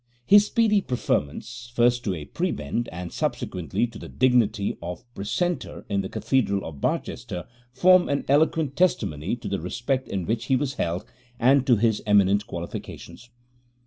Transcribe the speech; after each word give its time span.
His 0.25 0.47
speedy 0.47 0.81
preferments, 0.81 1.71
first 1.75 2.03
to 2.05 2.15
a 2.15 2.25
Prebend, 2.25 2.89
and 2.91 3.13
subsequently 3.13 3.85
to 3.85 3.99
the 3.99 4.09
dignity 4.09 4.75
of 4.81 5.03
Precentor 5.13 5.85
in 5.89 6.01
the 6.01 6.09
Cathedral 6.09 6.65
of 6.65 6.81
Barchester, 6.81 7.45
form 7.71 8.09
an 8.09 8.25
eloquent 8.27 8.75
testimony 8.75 9.35
to 9.35 9.47
the 9.47 9.61
respect 9.61 10.07
in 10.07 10.25
which 10.25 10.45
he 10.45 10.55
was 10.55 10.73
held 10.73 11.05
and 11.39 11.67
to 11.67 11.75
his 11.75 12.01
eminent 12.07 12.47
qualifications. 12.47 13.29